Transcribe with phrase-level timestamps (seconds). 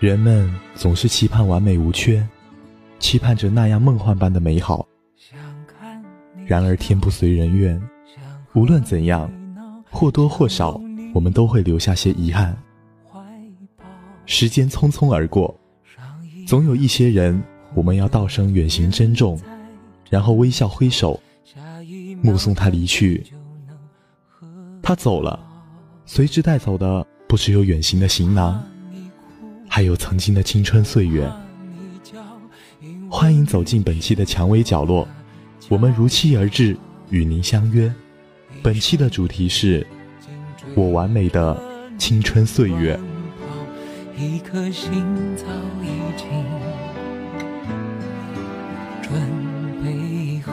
[0.00, 2.24] 人们总是期盼完美无缺，
[3.00, 4.86] 期盼着那样梦幻般的美好。
[6.46, 7.82] 然而天不随人愿，
[8.54, 9.28] 无论怎样，
[9.90, 10.80] 或多或少，
[11.12, 12.56] 我们都会留下些遗憾。
[14.24, 15.52] 时间匆匆而过，
[16.46, 17.42] 总有一些人，
[17.74, 19.36] 我们要道声远行珍重，
[20.08, 21.20] 然后微笑挥手，
[22.22, 23.26] 目送他离去。
[24.80, 25.40] 他走了，
[26.06, 28.64] 随之带走的不只有远行的行囊，
[29.78, 31.30] 还有曾经的青春岁月。
[33.08, 35.06] 欢迎走进本期的蔷薇角落。
[35.68, 36.76] 我们如期而至，
[37.10, 37.94] 与您相约。
[38.60, 39.86] 本期的主题是
[40.74, 41.56] 我完美的
[41.96, 42.98] 青春岁月。
[44.16, 45.04] 一颗心
[45.36, 45.44] 早
[45.80, 46.44] 已经
[49.00, 49.12] 准
[49.84, 50.52] 备好，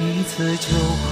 [0.00, 1.11] 一次就好，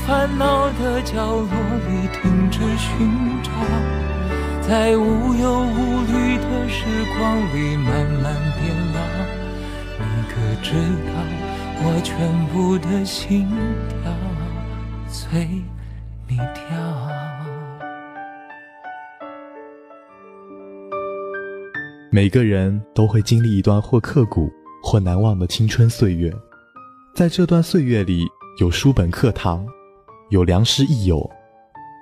[0.11, 3.09] 烦恼的角落里停止寻
[3.41, 3.49] 找。
[4.61, 6.83] 在无忧无虑的时
[7.17, 8.99] 光里慢慢变老，
[9.97, 10.73] 你可知
[11.07, 11.13] 道
[11.77, 13.47] 我全部的心
[13.87, 14.11] 跳
[15.07, 15.47] 随
[16.27, 16.75] 你跳？
[22.11, 24.51] 每个人都会经历一段或刻骨
[24.83, 26.29] 或难忘的青春岁月，
[27.15, 28.25] 在这段岁月里，
[28.59, 29.65] 有书本课堂，
[30.31, 31.29] 有良师益友，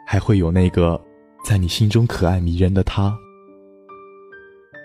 [0.05, 0.99] 还会有那个。
[1.43, 3.17] 在你心中可爱迷人的她，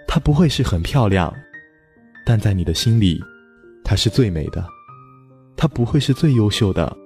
[0.06, 1.34] 她不会是很漂亮，
[2.24, 3.20] 但在你的心里，
[3.84, 4.64] 她是最美的。
[5.56, 6.96] 她不会是最优秀的，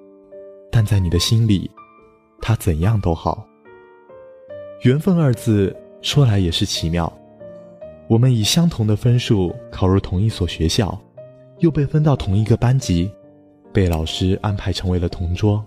[0.71, 1.69] 但在你的心里，
[2.43, 3.45] 她怎样都好。
[4.83, 7.11] 缘分二字说来也是奇妙，
[8.07, 10.97] 我们以相同的分数考入同一所学校，
[11.61, 13.11] 又被分到同一个班级，
[13.73, 15.65] 被老师安排成为了同桌，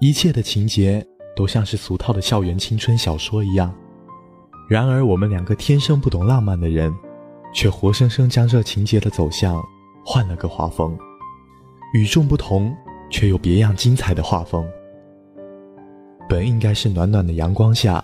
[0.00, 1.06] 一切的情节。
[1.36, 3.70] 都像是俗套的校园青春小说一样，
[4.70, 6.90] 然而我们两个天生不懂浪漫的人，
[7.52, 9.62] 却活生生将这情节的走向
[10.02, 10.96] 换了个画风，
[11.92, 12.74] 与众不同
[13.10, 14.66] 却又别样精彩的画风。
[16.26, 18.02] 本应该是暖暖的阳光下，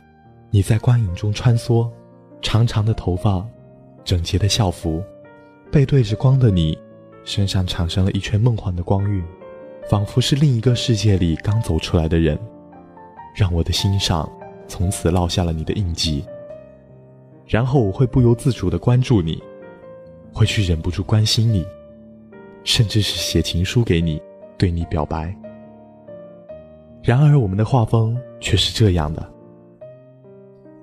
[0.50, 1.90] 你在光影中穿梭，
[2.42, 3.42] 长长的头发，
[4.04, 5.02] 整洁的校服，
[5.70, 6.78] 背对着光的你，
[7.24, 9.24] 身上产生了一圈梦幻的光晕，
[9.88, 12.38] 仿佛是另一个世界里刚走出来的人。
[13.34, 14.30] 让我的心上
[14.68, 16.22] 从此烙下了你的印记。
[17.46, 19.42] 然后我会不由自主的关注你，
[20.32, 21.66] 会去忍不住关心你，
[22.62, 24.20] 甚至是写情书给你，
[24.58, 25.34] 对你表白。
[27.02, 29.26] 然而我们的画风却是这样的：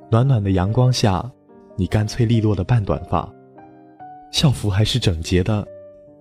[0.09, 1.31] 暖暖的阳光下，
[1.75, 3.31] 你干脆利落的半短发，
[4.31, 5.65] 校服还是整洁的，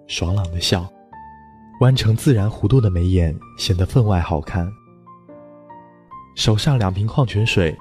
[0.06, 0.86] 爽朗的笑，
[1.80, 4.68] 弯成自然弧度的眉眼显得分外好看。
[6.34, 7.76] 手上两瓶矿泉水，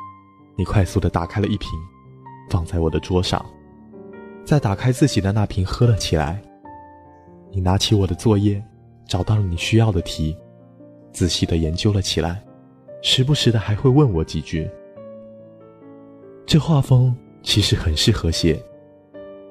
[0.56, 1.70] 你快速的打开了一瓶，
[2.50, 3.44] 放在我的桌上，
[4.46, 6.42] 再打开自己的那瓶喝了起来。
[7.52, 8.64] 你拿起我的作业，
[9.08, 10.36] 找到了你需要的题，
[11.12, 12.44] 仔细的研究了起来，
[13.02, 14.70] 时不时的还会问我几句。
[16.46, 18.62] 这画风其实很适合写，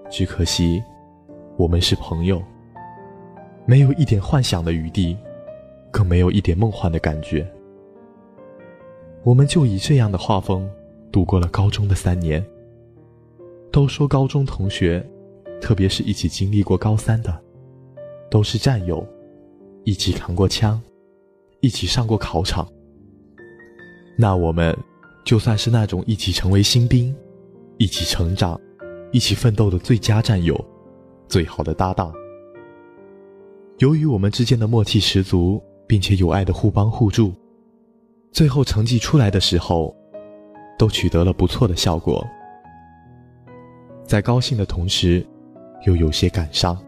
[0.09, 0.83] 只可惜
[1.57, 2.43] 我们是朋友，
[3.67, 5.17] 没有一点幻想的余地，
[5.91, 7.47] 更没有一点梦幻的感觉。
[9.25, 10.71] 我们就以这样的画风
[11.11, 12.45] 度过了高中的三年。
[13.73, 15.05] 都说高中同学，
[15.61, 17.43] 特别是一起经历过高三的，
[18.31, 19.05] 都是战友，
[19.83, 20.81] 一起扛过枪，
[21.61, 22.67] 一起上过考场。
[24.17, 24.75] 那我们
[25.25, 27.15] 就算是那种一起成为新兵，
[27.79, 28.59] 一起成长，
[29.11, 30.59] 一起奋斗的最佳战友，
[31.29, 32.15] 最好的搭档。
[33.79, 37.35] 由于我们之间的默契十足，并且有爱的互帮互助。
[38.33, 39.95] 最后成绩出来的时候，
[40.79, 42.27] 都取得了不错的效果。
[44.07, 45.27] 在高兴的同时，
[45.87, 46.79] 又有些感伤。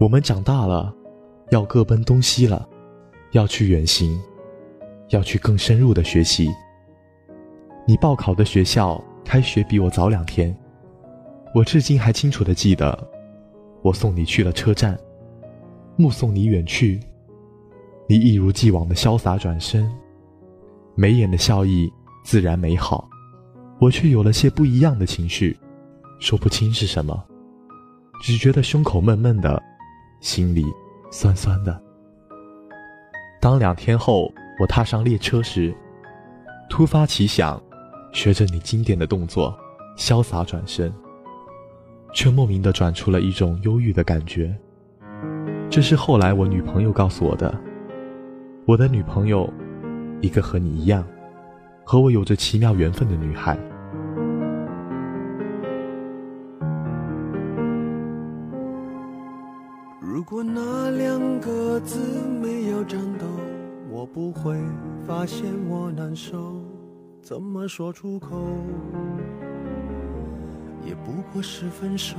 [0.00, 0.94] 我们长大了，
[1.50, 2.66] 要各奔东西了，
[3.32, 4.18] 要去远行，
[5.10, 6.48] 要去更深入的学习。
[7.86, 10.56] 你报考的学校开学比我早两天，
[11.54, 12.98] 我至今还清楚的记得，
[13.82, 14.98] 我送你去了车站，
[15.96, 16.98] 目送你远去，
[18.08, 19.90] 你一如既往的潇洒转身。
[20.94, 21.90] 眉眼的笑意
[22.24, 23.08] 自然美好，
[23.78, 25.56] 我却有了些不一样的情绪，
[26.18, 27.24] 说不清是什么，
[28.22, 29.62] 只觉得胸口闷闷的，
[30.20, 30.64] 心里
[31.10, 31.80] 酸酸的。
[33.40, 35.74] 当两天后我踏上列车时，
[36.68, 37.60] 突发奇想，
[38.12, 39.56] 学着你经典的动作，
[39.96, 40.92] 潇洒转身，
[42.14, 44.54] 却莫名的转出了一种忧郁的感觉。
[45.72, 47.58] 这是后来我女朋友告诉我的。
[48.66, 49.50] 我的女朋友，
[50.20, 51.02] 一个和你一样，
[51.82, 53.56] 和我有着奇妙缘分的女孩。
[59.98, 61.98] 如果那两个字
[62.28, 63.24] 没有颤抖，
[63.88, 64.54] 我不会
[65.06, 66.60] 发现我难受。
[67.22, 68.36] 怎么说出口，
[70.84, 72.18] 也不过是分手。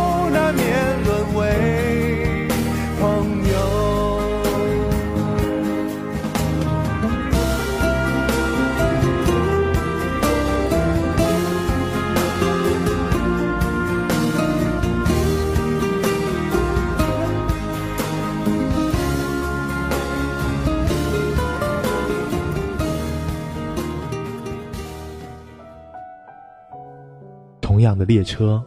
[27.81, 28.63] 同样的列车，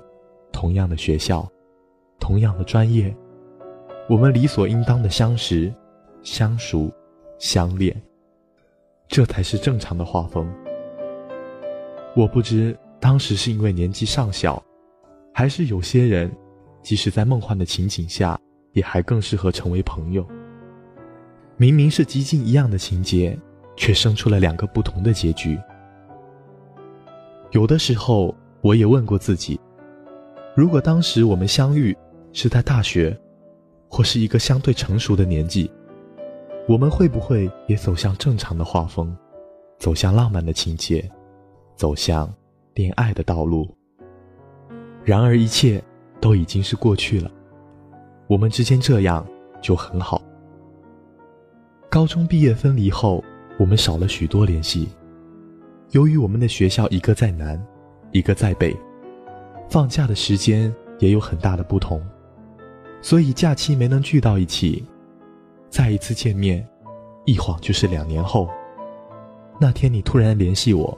[0.50, 1.48] 同样的学校，
[2.18, 3.16] 同样的专业，
[4.08, 5.72] 我们理所应当的相识、
[6.24, 6.90] 相熟、
[7.38, 7.94] 相恋，
[9.06, 10.52] 这才是正常的画风。
[12.16, 14.60] 我不知当时是因为年纪尚小，
[15.32, 16.28] 还是有些人，
[16.82, 18.36] 即使在梦幻的情景下，
[18.72, 20.26] 也还更适合成为朋友。
[21.56, 23.38] 明明是极尽一样的情节，
[23.76, 25.56] 却生出了两个不同的结局。
[27.52, 28.34] 有的时候。
[28.64, 29.60] 我也问过自己，
[30.56, 31.94] 如果当时我们相遇
[32.32, 33.14] 是在大学，
[33.90, 35.70] 或是一个相对成熟的年纪，
[36.66, 39.14] 我们会不会也走向正常的画风，
[39.78, 41.06] 走向浪漫的情节，
[41.76, 42.32] 走向
[42.72, 43.68] 恋爱的道路？
[45.04, 45.84] 然而一切
[46.18, 47.30] 都已经是过去了，
[48.28, 49.26] 我们之间这样
[49.60, 50.22] 就很好。
[51.90, 53.22] 高中毕业分离后，
[53.58, 54.88] 我们少了许多联系，
[55.90, 57.62] 由于我们的学校一个在南。
[58.14, 58.72] 一个在北，
[59.68, 62.00] 放假的时间也有很大的不同，
[63.02, 64.86] 所以假期没能聚到一起。
[65.68, 66.64] 再一次见面，
[67.24, 68.48] 一晃就是两年后。
[69.58, 70.96] 那天你突然联系我，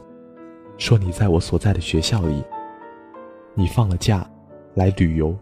[0.77, 2.45] 说你在我所在的学校里，
[3.55, 4.31] 你放了假
[4.75, 5.35] 来旅游，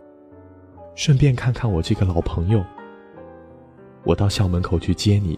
[0.94, 2.64] 顺便看看我这个老朋友。
[4.04, 5.36] 我到校门口去接你，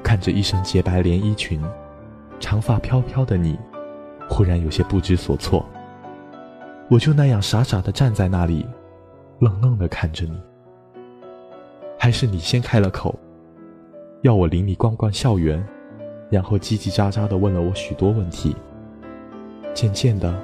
[0.00, 1.60] 看着一身洁白连衣裙，
[2.38, 3.58] 长发飘飘的你。
[4.28, 5.64] 忽然有些不知所措，
[6.90, 8.66] 我就那样傻傻的站在那里，
[9.38, 10.40] 愣愣的看着你。
[11.98, 13.18] 还是你先开了口，
[14.22, 15.64] 要我领你逛逛校园，
[16.30, 18.54] 然后叽叽喳喳的问了我许多问题。
[19.72, 20.34] 渐渐的，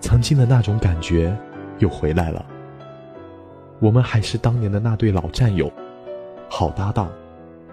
[0.00, 1.36] 曾经的那种感觉
[1.78, 2.44] 又回来了。
[3.78, 5.70] 我们还是当年的那对老战友，
[6.48, 7.10] 好搭档，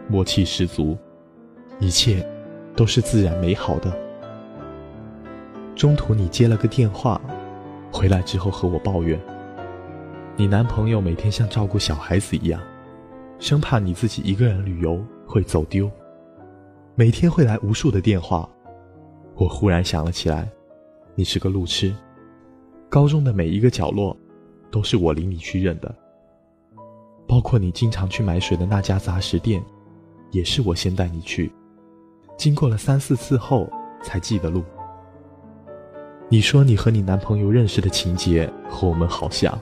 [0.09, 0.97] 默契十足，
[1.79, 2.27] 一切
[2.75, 4.02] 都是自然美好的。
[5.75, 7.19] 中途你接了个电话，
[7.91, 9.19] 回来之后和我抱怨，
[10.37, 12.61] 你男朋友每天像照顾小孩子一样，
[13.39, 15.89] 生怕你自己一个人旅游会走丢，
[16.93, 18.47] 每天会来无数的电话。
[19.35, 20.47] 我忽然想了起来，
[21.15, 21.93] 你是个路痴，
[22.87, 24.15] 高中的每一个角落，
[24.69, 25.93] 都是我领你去认的，
[27.27, 29.61] 包括你经常去买水的那家杂食店，
[30.29, 31.51] 也是我先带你去，
[32.37, 33.67] 经过了三四次后
[34.03, 34.63] 才记得路。
[36.33, 39.55] 你说你和你男朋友认识的情节和我们好像，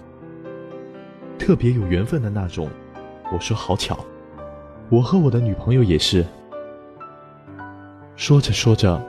[1.38, 2.70] 特别有缘分的那种。
[3.30, 4.00] 我说好巧，
[4.88, 6.26] 我和我的女朋友也是。
[8.16, 9.04] 说着说着，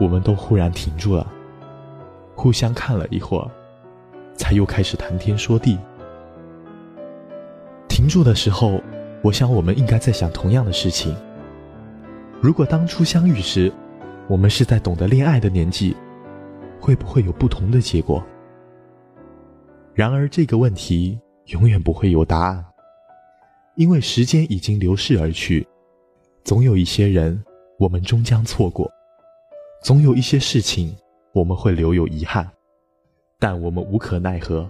[0.00, 1.24] 我们都忽然停住了，
[2.34, 3.48] 互相看了一会儿，
[4.34, 5.78] 才又开始谈天说地。
[7.88, 8.82] 停住的时候，
[9.22, 11.14] 我想我们应该在想同样的事情。
[12.40, 13.72] 如果当初相遇时，
[14.26, 15.96] 我们是在懂得恋爱的年纪，
[16.84, 18.22] 会不会有不同的结果？
[19.94, 22.62] 然而这个问题永远不会有答案，
[23.76, 25.66] 因为时间已经流逝而去，
[26.44, 27.42] 总有一些人
[27.78, 28.86] 我们终将错过，
[29.82, 30.94] 总有一些事情
[31.32, 32.46] 我们会留有遗憾，
[33.38, 34.68] 但我们无可奈何。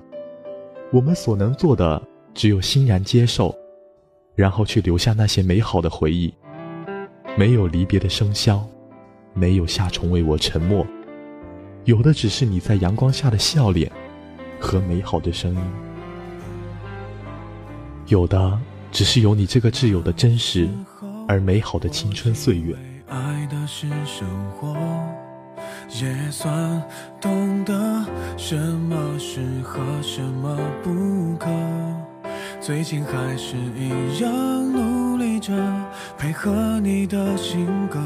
[0.93, 2.01] 我们所能做的
[2.33, 3.53] 只有欣然接受，
[4.37, 6.33] 然后去留下那些美好的回忆。
[7.37, 8.61] 没有离别的笙箫，
[9.33, 10.87] 没有夏虫为我沉默，
[11.85, 13.93] 有的只是你在阳光下的笑脸
[14.59, 15.61] 和美好的声音，
[18.07, 18.59] 有的
[18.91, 20.67] 只是有你这个挚友的真实
[21.29, 22.75] 而美好的青春岁月。
[23.07, 24.75] 爱的是生活，
[26.01, 26.83] 也算
[27.21, 28.03] 懂得
[28.39, 31.51] 什么适合，什么不可。
[32.63, 34.33] 最近还是一样
[34.73, 35.53] 努力着，
[36.17, 38.01] 配合你的性格，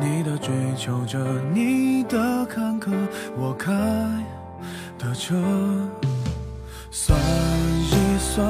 [0.00, 1.18] 你的追求着，
[1.52, 2.90] 你的坎坷，
[3.36, 3.70] 我开
[4.98, 5.34] 的车。
[6.90, 8.46] 算一算，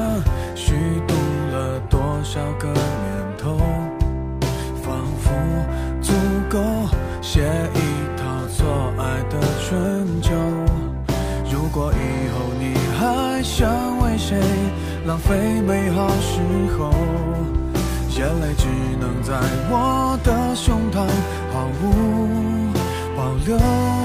[0.55, 0.75] 虚
[1.07, 1.15] 度
[1.53, 2.77] 了多少个年
[3.39, 3.57] 头，
[4.83, 5.31] 仿佛
[6.01, 6.13] 足
[6.51, 6.59] 够
[7.21, 7.41] 写
[7.75, 7.79] 一
[8.17, 10.33] 套错爱的春秋。
[11.51, 14.41] 如果以后你还想为谁
[15.07, 16.41] 浪费美好时
[16.77, 16.91] 候，
[18.11, 18.67] 眼泪只
[19.01, 19.39] 能在
[19.71, 22.73] 我的胸毫无
[23.17, 24.02] 保留。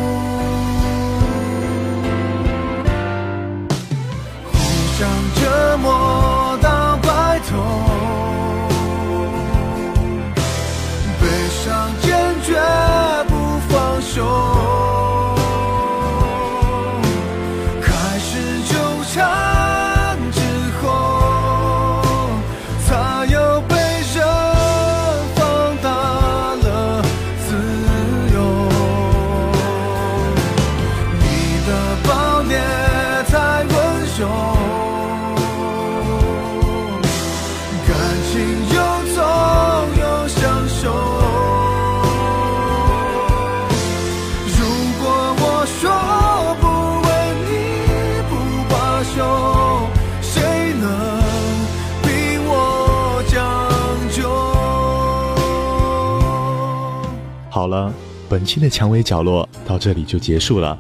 [58.30, 60.78] 本期的蔷薇角落到这里就结束了，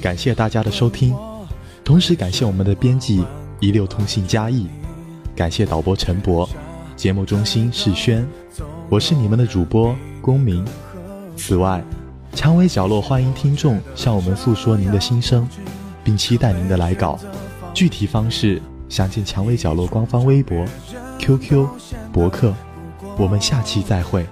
[0.00, 1.14] 感谢大家的收听，
[1.84, 3.24] 同时感谢我们的编辑
[3.60, 4.66] 一六通信嘉义，
[5.36, 6.48] 感谢导播陈博，
[6.96, 8.26] 节目中心世轩，
[8.88, 10.64] 我是你们的主播公明。
[11.36, 11.82] 此外，
[12.34, 15.48] 蔷薇角落欢迎听众向我们诉说您的心声，
[16.04, 17.18] 并期待您的来稿。
[17.72, 20.66] 具体方式详见蔷薇角落官方微博、
[21.18, 21.66] QQ、
[22.12, 22.52] 博客。
[23.16, 24.26] 我们下期再会。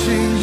[0.00, 0.39] 心。